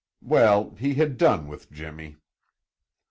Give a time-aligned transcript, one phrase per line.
[0.23, 2.17] Well, he had done with Jimmy.